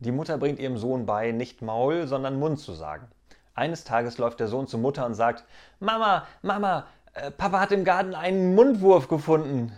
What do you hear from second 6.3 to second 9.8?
Mama, äh, Papa hat im Garten einen Mundwurf gefunden.